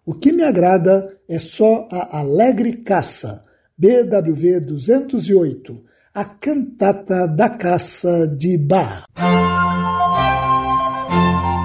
O 0.06 0.14
que 0.14 0.32
me 0.32 0.44
agrada 0.44 1.10
é 1.28 1.38
só 1.38 1.88
a 1.92 2.20
alegre 2.20 2.78
caça, 2.78 3.44
BWV 3.78 4.62
208, 4.62 5.84
a 6.14 6.26
cantata 6.26 7.28
da 7.28 7.50
caça 7.50 8.28
de 8.28 8.58
Bach. 8.58 9.04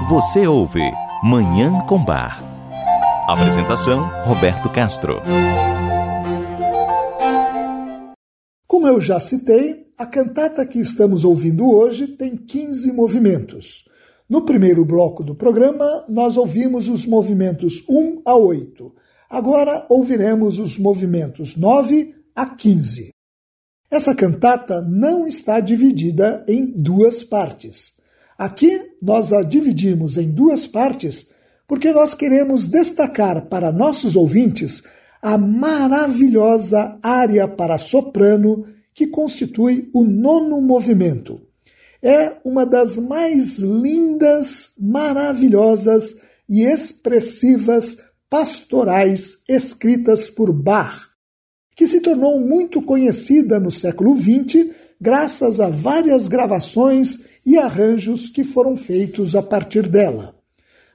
Você 0.09 0.45
ouve 0.45 0.91
Manhã 1.23 1.79
com 1.87 2.03
Bar. 2.03 2.43
Apresentação: 3.27 4.07
Roberto 4.25 4.69
Castro. 4.69 5.21
Como 8.67 8.87
eu 8.87 9.01
já 9.01 9.19
citei, 9.19 9.84
a 9.97 10.05
cantata 10.05 10.65
que 10.65 10.79
estamos 10.79 11.23
ouvindo 11.23 11.71
hoje 11.71 12.07
tem 12.07 12.35
15 12.35 12.91
movimentos. 12.91 13.85
No 14.27 14.41
primeiro 14.41 14.83
bloco 14.83 15.23
do 15.23 15.33
programa, 15.33 16.03
nós 16.09 16.35
ouvimos 16.35 16.89
os 16.89 17.05
movimentos 17.05 17.81
1 17.87 18.21
a 18.25 18.35
8. 18.35 18.93
Agora 19.29 19.85
ouviremos 19.89 20.59
os 20.59 20.77
movimentos 20.77 21.55
9 21.55 22.13
a 22.35 22.45
15. 22.45 23.13
Essa 23.89 24.13
cantata 24.13 24.81
não 24.81 25.25
está 25.25 25.59
dividida 25.61 26.43
em 26.47 26.65
duas 26.65 27.23
partes. 27.23 27.93
Aqui 28.37 28.81
nós 29.01 29.31
a 29.31 29.43
dividimos 29.43 30.17
em 30.17 30.29
duas 30.29 30.67
partes 30.67 31.29
porque 31.65 31.93
nós 31.93 32.13
queremos 32.13 32.67
destacar 32.67 33.45
para 33.45 33.71
nossos 33.71 34.15
ouvintes 34.15 34.83
a 35.21 35.37
maravilhosa 35.37 36.99
área 37.01 37.47
para 37.47 37.77
soprano 37.77 38.65
que 38.95 39.05
constitui 39.05 39.89
o 39.93 40.05
nono 40.05 40.61
movimento. 40.61 41.41
É 42.01 42.37
uma 42.45 42.65
das 42.65 42.97
mais 42.97 43.59
lindas, 43.59 44.71
maravilhosas 44.79 46.21
e 46.47 46.63
expressivas 46.63 47.97
pastorais 48.29 49.43
escritas 49.49 50.29
por 50.29 50.53
Bach, 50.53 51.09
que 51.75 51.85
se 51.85 51.99
tornou 51.99 52.39
muito 52.39 52.81
conhecida 52.81 53.59
no 53.59 53.69
século 53.69 54.15
XX 54.15 54.73
graças 54.99 55.59
a 55.59 55.69
várias 55.69 56.29
gravações 56.29 57.27
e 57.45 57.57
arranjos 57.57 58.29
que 58.29 58.43
foram 58.45 58.77
feitos 58.77 59.35
a 59.35 59.43
partir 59.43 59.87
dela. 59.87 60.33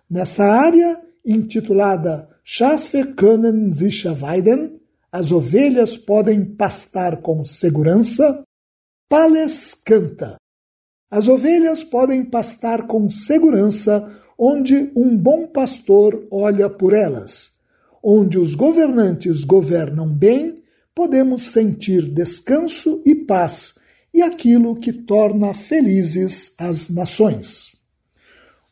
Nessa 0.09 0.45
área, 0.45 0.99
intitulada 1.25 2.29
Schafe 2.43 3.05
können 3.15 3.71
sich 3.73 4.07
weiden, 4.07 4.80
as 5.13 5.33
ovelhas 5.33 5.97
podem 5.97 6.45
pastar 6.45 7.21
com 7.21 7.45
segurança, 7.45 8.45
Pales 9.09 9.75
canta. 9.85 10.37
As 11.11 11.27
ovelhas 11.27 11.83
podem 11.83 12.25
pastar 12.25 12.87
com 12.87 13.11
segurança 13.11 14.09
onde 14.39 14.93
um 14.95 15.17
bom 15.19 15.49
pastor 15.49 16.27
olha 16.31 16.71
por 16.71 16.93
elas. 16.93 17.59
Onde 18.03 18.39
os 18.39 18.55
governantes 18.55 19.43
governam 19.43 20.09
bem, 20.09 20.63
podemos 20.95 21.51
sentir 21.51 22.03
descanso 22.03 23.03
e 23.05 23.15
paz 23.15 23.75
e 24.15 24.23
aquilo 24.23 24.77
que 24.77 24.93
torna 24.93 25.53
felizes 25.53 26.55
as 26.57 26.89
nações. 26.89 27.77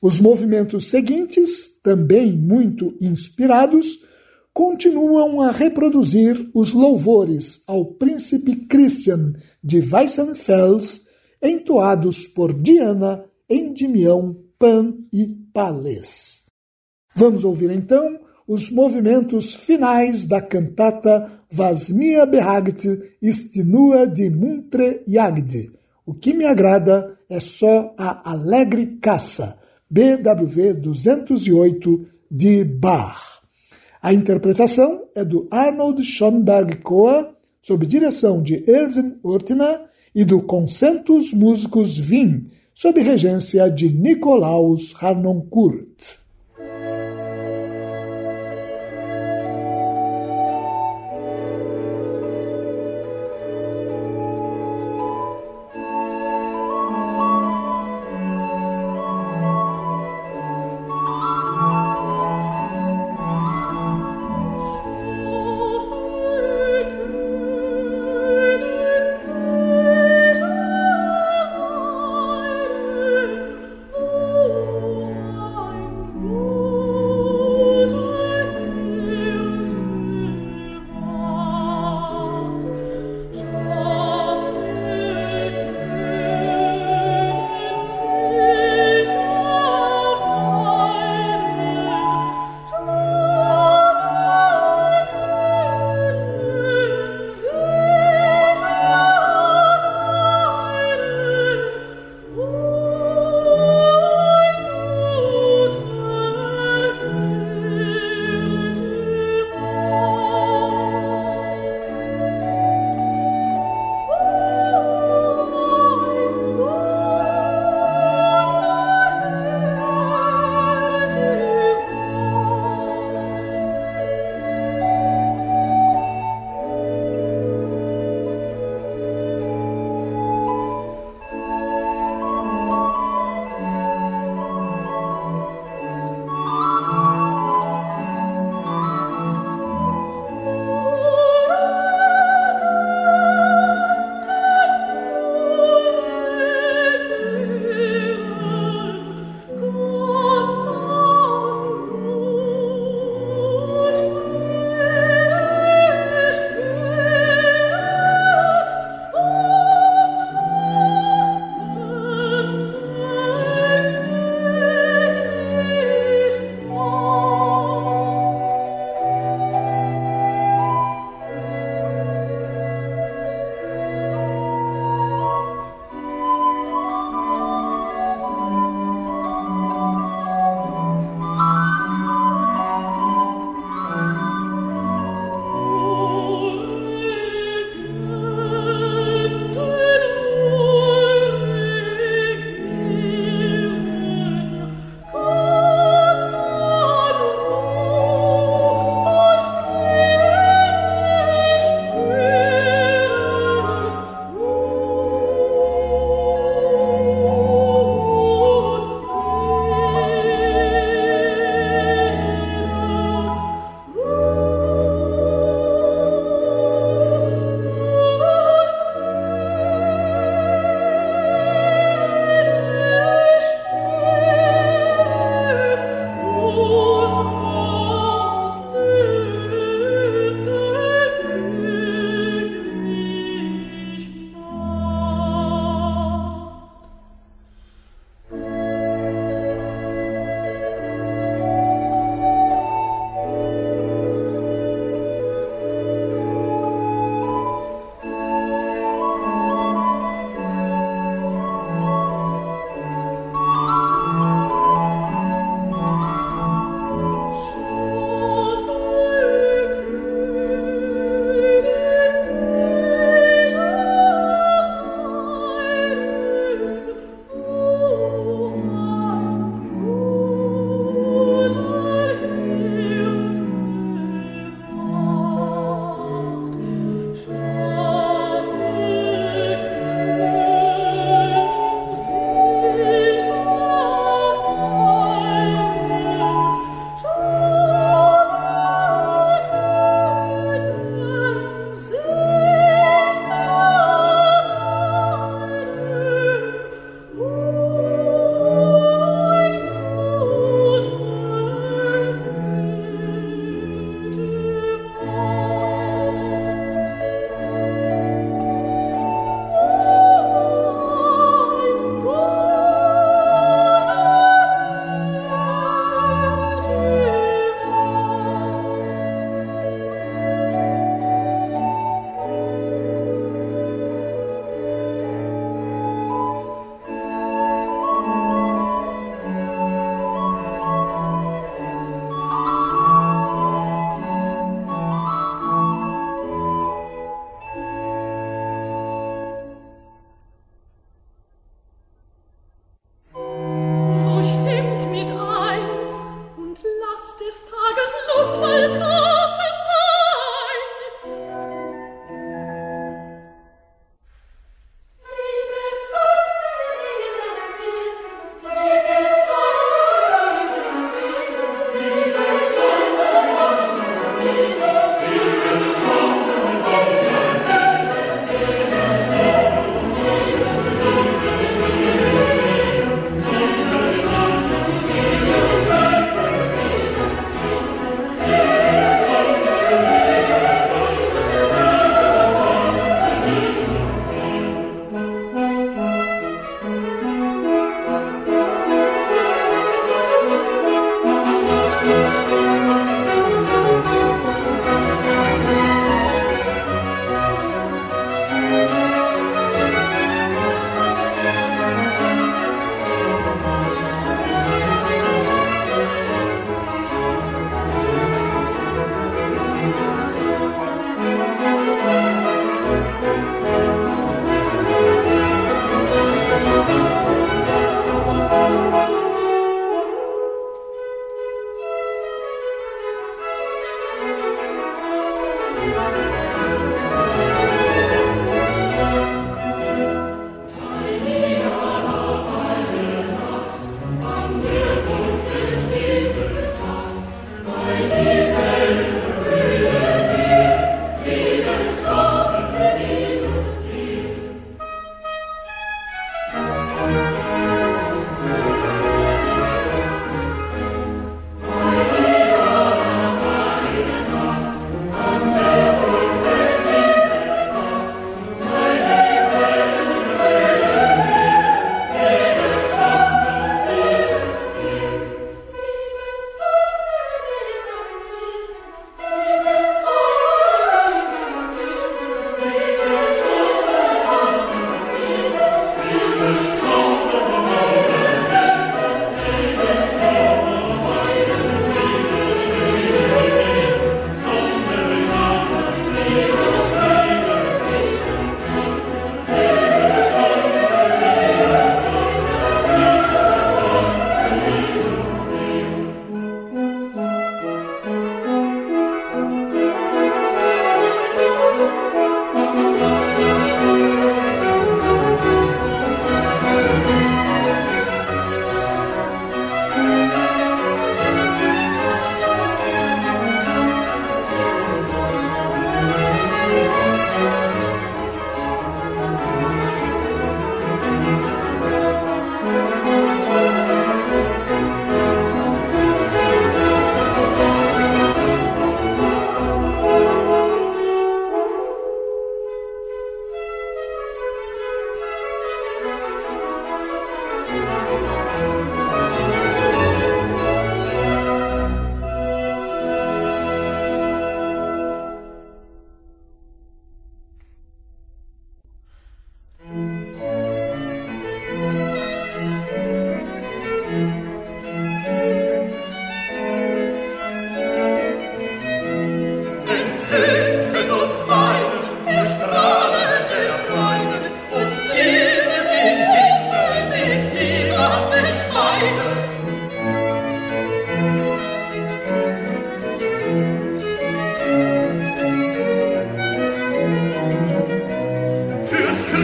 Os 0.00 0.20
movimentos 0.20 0.88
seguintes, 0.88 1.80
também 1.82 2.32
muito 2.32 2.96
inspirados, 3.00 4.04
continuam 4.58 5.40
a 5.40 5.52
reproduzir 5.52 6.50
os 6.52 6.72
louvores 6.72 7.62
ao 7.68 7.84
príncipe 7.94 8.56
Christian 8.66 9.34
de 9.62 9.78
Weissenfels, 9.78 11.02
entoados 11.40 12.26
por 12.26 12.52
Diana, 12.52 13.24
Endymião, 13.48 14.36
Pan 14.58 14.96
e 15.12 15.28
Pales. 15.54 16.42
Vamos 17.14 17.44
ouvir 17.44 17.70
então 17.70 18.18
os 18.48 18.68
movimentos 18.68 19.54
finais 19.54 20.24
da 20.24 20.42
cantata 20.42 21.30
Was 21.56 21.88
mir 21.88 22.26
behagt 22.26 22.84
ist 23.22 23.54
nur 23.64 24.08
muntre 24.28 25.04
Jagd. 25.06 25.70
O 26.04 26.14
que 26.14 26.34
me 26.34 26.44
agrada 26.44 27.16
é 27.30 27.38
só 27.38 27.94
a 27.96 28.32
alegre 28.32 28.98
caça, 29.00 29.56
BWV 29.88 30.74
208 30.74 32.06
de 32.28 32.64
Bach. 32.64 33.27
A 34.00 34.12
interpretação 34.12 35.08
é 35.14 35.24
do 35.24 35.48
Arnold 35.50 36.04
Schoenberg 36.04 36.76
Coa, 36.82 37.34
sob 37.60 37.84
direção 37.84 38.40
de 38.40 38.62
Erwin 38.70 39.16
Urtina 39.24 39.82
e 40.14 40.24
do 40.24 40.40
Concentus 40.40 41.32
Músicos 41.32 41.98
Wien, 41.98 42.44
sob 42.72 43.00
regência 43.00 43.68
de 43.68 43.92
Nikolaus 43.92 44.94
Harnoncourt. 45.00 46.16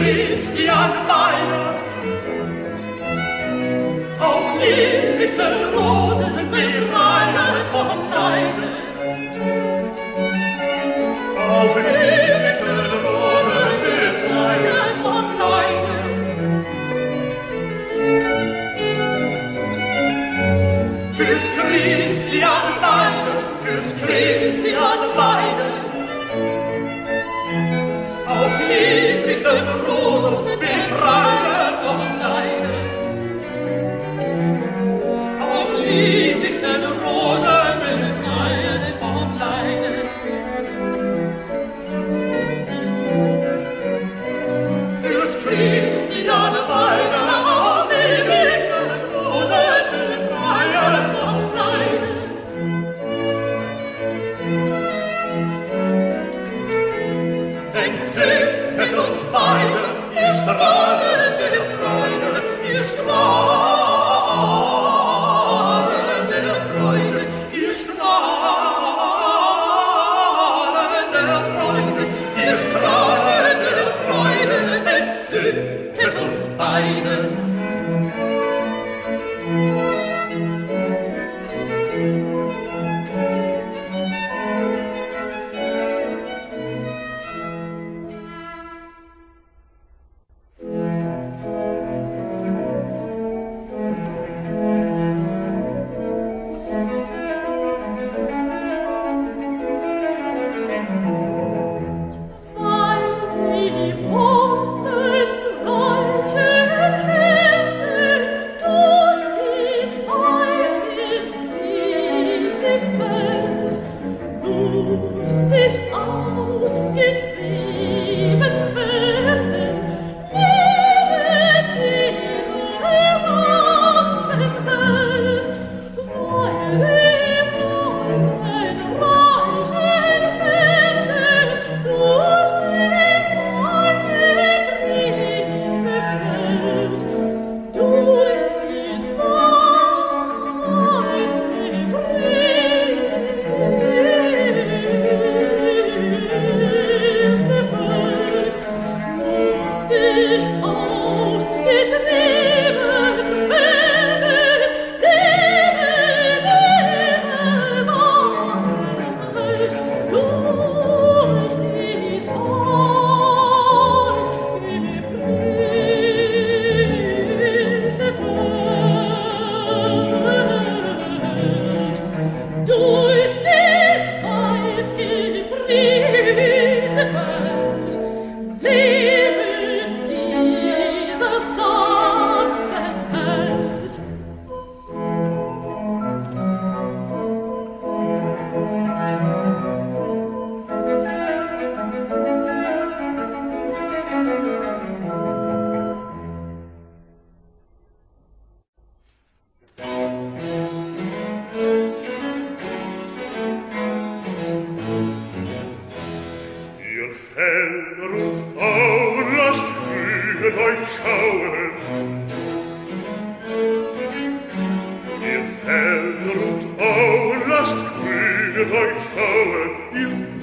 Christian 0.03 0.91
Weiler. 1.07 1.75
Auf 4.19 4.59
diese 4.59 5.45
Rosen 5.73 6.33
sind 6.33 6.51
befreiert 6.51 7.67
von 7.71 7.87
Deibel. 8.11 8.71
Auf 11.49 11.75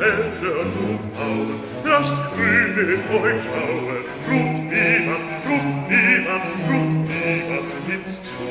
Welle 0.02 0.52
und 0.58 0.98
Auen, 1.16 1.60
lasst 1.84 2.16
grüne 2.34 2.94
euch 3.22 3.42
schauen, 3.46 4.02
ruft 4.28 4.62
niemand, 4.74 5.24
ruft 5.46 5.74
niemand, 5.88 6.46
ruft 6.66 6.98
niemand 7.06 7.68
ins 7.86 8.22
zu. 8.24 8.50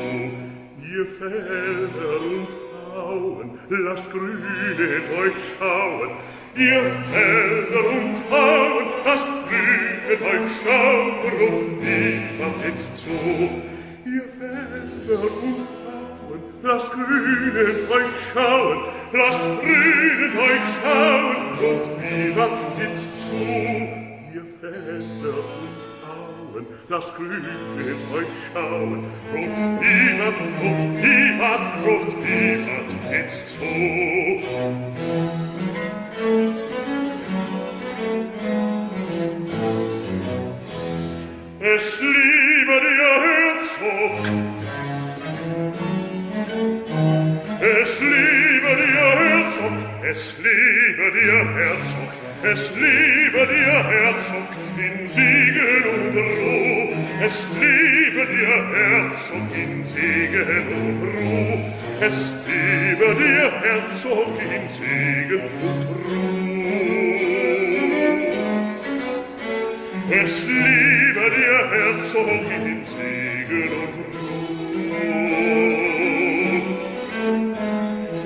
Ihr 0.80 1.06
Felder 1.18 2.20
und 2.32 2.48
Auen, 2.96 3.50
lasst 3.68 4.10
grüne 4.10 4.92
euch 5.20 5.40
schauen, 5.58 6.10
ihr 6.56 6.84
Felder 7.12 7.84
und 7.96 8.32
Auen, 8.32 8.86
lasst 9.04 9.28
grüne 9.50 10.14
euch 10.32 10.50
schauen, 10.64 11.14
ruft 11.38 11.82
niemand 11.82 12.56
jetzt 12.64 12.96
zu. 12.96 13.10
Ihr 14.06 14.24
Felder 14.38 15.22
und 15.22 15.68
Auen, 15.84 16.40
lasst 16.62 16.92
grüne 16.92 17.66
euch 17.90 18.32
schauen, 18.32 18.78
lasst 19.12 19.40
grünen 19.60 20.38
euch 20.38 20.66
schauen, 20.82 21.36
und 21.58 21.84
wie 22.02 22.36
wat 22.36 22.58
gibt's 22.78 23.08
zu, 23.28 23.36
ihr 24.34 24.46
Väter 24.60 25.36
und 25.62 25.80
Frauen, 26.00 26.66
lasst 26.88 27.14
grünen 27.16 28.00
euch 28.14 28.32
schauen, 28.52 29.04
und 29.32 29.56
wie 29.80 30.18
wat, 30.18 30.38
und 30.40 31.02
wie 31.02 31.26
wat, 31.38 31.64
und 31.86 32.10
wie 32.24 32.54
wat 32.66 32.90
zu. 33.46 33.72
Es 41.64 42.00
liebe 42.00 42.76
dir 42.80 43.12
Herzog, 43.22 44.22
es 47.60 48.00
liebe 48.00 48.31
es 50.04 50.36
liebe 50.38 51.12
dir 51.12 51.54
Herzog, 51.54 52.12
es 52.42 52.70
liebe 52.74 53.46
dir 53.46 53.84
Herzog, 53.84 54.50
in 54.76 55.08
Siegen 55.08 55.84
und 55.94 56.16
Ruh, 56.16 56.92
es 57.24 57.46
liebe 57.60 58.26
dir 58.26 58.54
Herzog, 58.74 59.50
in 59.54 59.84
Siegen 59.84 60.66
und 60.80 61.02
Ruh, 61.02 61.58
es 62.00 62.32
liebe 62.46 63.14
dir 63.14 63.52
Herzog, 63.62 64.32
in 64.40 64.64
Siegen 64.72 65.40
und 65.40 65.86
Ruh. 66.04 66.32
Es 70.24 70.46
liebe 70.46 71.30
dir 71.36 71.58
Herzog, 71.70 72.28
in 72.28 72.84
Siegen 72.86 73.68
und 73.82 73.94
Ruh. 73.94 74.52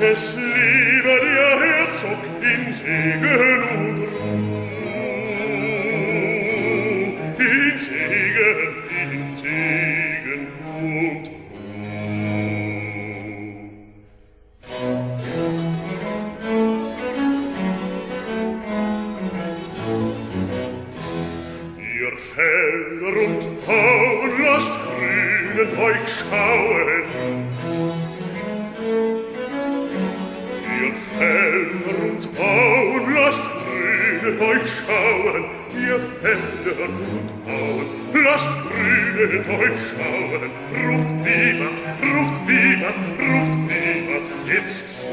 Es 0.01 0.22
liebe 0.35 0.66
Felder 22.37 23.16
und 23.24 23.43
Tauen 23.66 24.43
lasst 24.43 24.72
grünen 24.82 25.78
euch 25.78 26.09
schauen. 26.30 28.05
Fellen 31.19 31.83
und 32.03 32.35
Bauen, 32.35 33.14
lasst 33.14 33.41
grünen 33.41 34.39
euch 34.39 34.71
schauen, 34.87 35.45
ihr 35.73 35.99
Felder 35.99 36.85
und 36.85 37.45
Bauen, 37.45 37.87
lasst 38.23 38.51
grünen 38.69 39.45
euch 39.49 39.81
schauen, 39.93 40.51
ruft 40.85 41.09
Vivat, 41.25 41.79
ruft 42.03 42.37
Vivat, 42.47 42.99
ruft 43.19 43.57
Vivat, 43.67 44.29
jetzt 44.47 45.01
zu, 45.01 45.07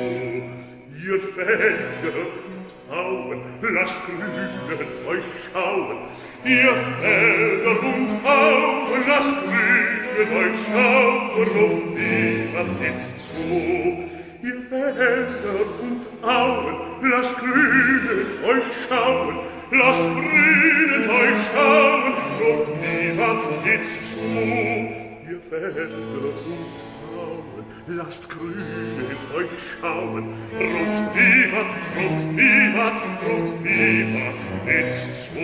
ihr 1.05 1.19
Felder 1.21 2.19
und 2.19 2.89
Bauen, 2.89 3.41
lasst 3.61 4.01
grünen 4.05 5.07
euch 5.07 5.23
schauen, 5.53 5.97
ihr 6.43 6.75
Felder 6.99 7.79
und 7.81 8.23
Bauen, 8.23 9.03
lasst 9.07 9.37
grünen 9.45 10.37
euch 10.37 10.59
schauen, 10.67 11.29
ruft 11.37 11.95
Vivat, 11.95 12.81
jetzt 12.81 13.17
zu, 13.19 14.12
in 14.43 14.63
Felder 14.67 15.65
und 15.81 16.05
Auen, 16.21 16.75
lasst 17.01 17.37
grünen 17.37 18.27
euch 18.45 18.63
schauen, 18.89 19.39
lasst 19.71 20.01
grünen 20.01 21.09
euch 21.09 21.41
schauen, 21.53 22.13
ruft 22.41 22.71
niemand 22.81 23.43
jetzt 23.65 24.13
zu, 24.13 24.19
ihr 24.19 25.39
Felder 25.49 25.87
und 26.45 26.71
Auen, 27.15 27.65
lasst 27.87 28.29
grünen 28.29 29.17
euch 29.33 29.55
schauen, 29.79 30.25
ruft 30.59 31.03
niemand, 31.15 31.71
ruft 31.95 32.27
niemand, 32.35 32.99
ruft 33.25 33.55
niemand 33.63 34.41
jetzt 34.67 35.13
zu. 35.23 35.39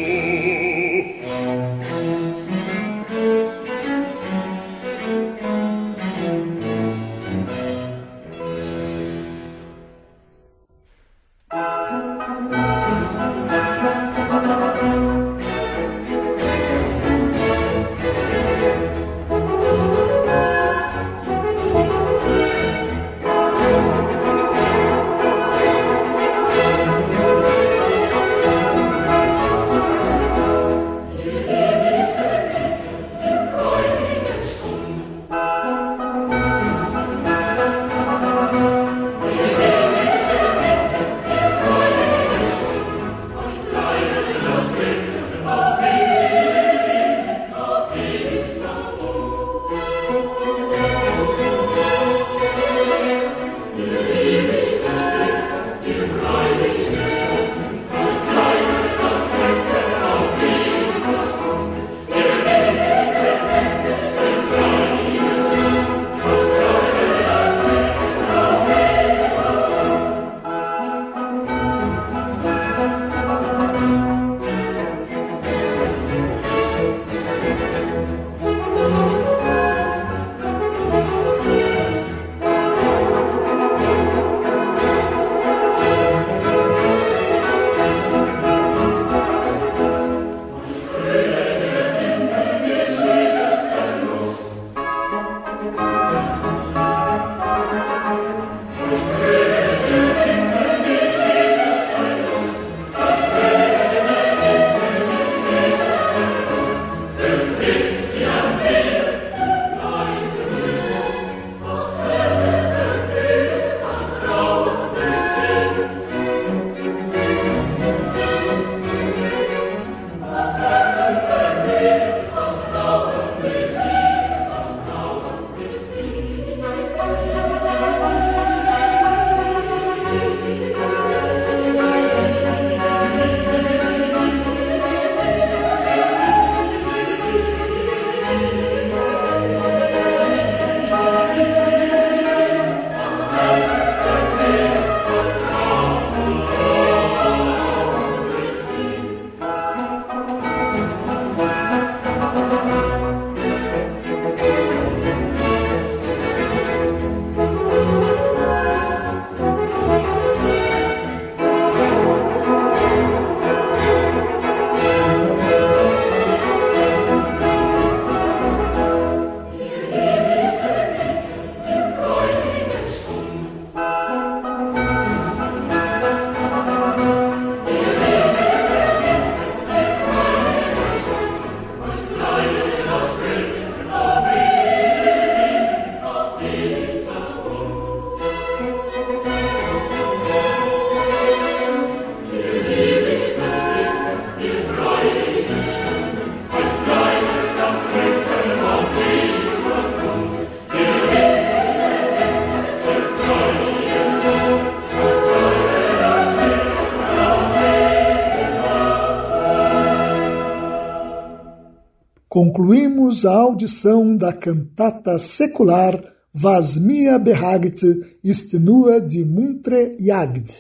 Concluímos 212.49 213.25
a 213.25 213.35
audição 213.35 214.17
da 214.17 214.33
cantata 214.33 215.19
secular 215.19 216.03
Was 216.33 216.77
mir 216.77 217.19
behagt 217.19 217.83
ist 218.23 218.53
nur 218.53 219.01
die 219.01 219.23
muntre 219.23 219.95
Jagd. 219.99 220.51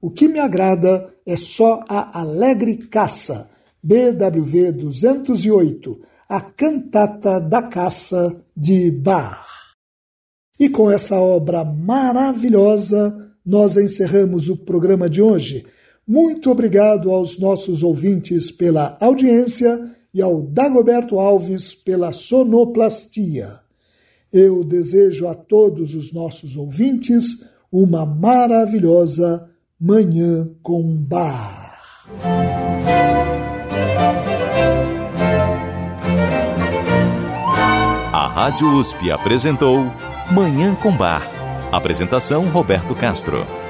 O 0.00 0.10
que 0.10 0.28
me 0.28 0.38
agrada 0.38 1.12
é 1.26 1.36
só 1.36 1.84
a 1.88 2.20
alegre 2.20 2.76
caça, 2.76 3.48
BWV 3.82 4.72
208, 4.72 6.00
a 6.28 6.40
cantata 6.40 7.40
da 7.40 7.62
caça 7.62 8.40
de 8.56 8.92
Bach. 8.92 9.44
E 10.58 10.68
com 10.68 10.90
essa 10.90 11.16
obra 11.16 11.64
maravilhosa, 11.64 13.32
nós 13.44 13.76
encerramos 13.76 14.48
o 14.48 14.56
programa 14.56 15.08
de 15.08 15.20
hoje. 15.20 15.66
Muito 16.06 16.50
obrigado 16.50 17.10
aos 17.10 17.38
nossos 17.38 17.82
ouvintes 17.82 18.52
pela 18.52 18.96
audiência 19.00 19.80
e 20.14 20.22
ao 20.22 20.40
Dagoberto 20.40 21.18
Alves 21.18 21.74
pela 21.74 22.12
sonoplastia. 22.12 23.58
Eu 24.32 24.62
desejo 24.62 25.26
a 25.26 25.34
todos 25.34 25.94
os 25.94 26.12
nossos 26.12 26.56
ouvintes 26.56 27.44
uma 27.70 28.06
maravilhosa 28.06 29.50
Manhã 29.80 30.48
com 30.62 30.94
Bar. 30.96 31.74
A 38.12 38.28
Rádio 38.28 38.68
USP 38.78 39.10
apresentou 39.10 39.80
Manhã 40.32 40.76
com 40.76 40.96
Bar. 40.96 41.28
Apresentação 41.72 42.48
Roberto 42.50 42.94
Castro. 42.94 43.63